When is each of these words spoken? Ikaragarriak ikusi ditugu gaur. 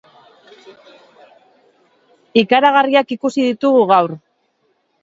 Ikaragarriak 2.43 3.17
ikusi 3.19 3.47
ditugu 3.51 3.89
gaur. 3.95 4.19